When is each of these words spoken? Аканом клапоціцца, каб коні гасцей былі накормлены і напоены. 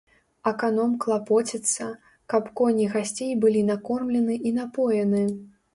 Аканом 0.51 0.93
клапоціцца, 1.03 1.89
каб 2.35 2.43
коні 2.61 2.89
гасцей 2.95 3.31
былі 3.45 3.61
накормлены 3.73 4.41
і 4.51 4.61
напоены. 4.63 5.23